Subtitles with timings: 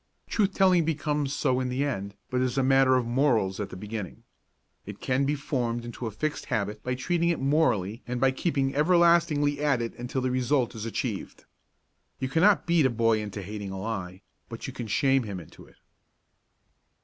[0.27, 3.75] Truth telling becomes so in the end but is a matter of morals at the
[3.77, 4.23] beginning.
[4.83, 8.73] It can be formed into a fixed habit by treating it morally and by keeping
[8.73, 11.45] everlastingly at it until the result is achieved.
[12.19, 15.67] You cannot beat a boy into hating a lie, but you can shame him into
[15.67, 15.75] it.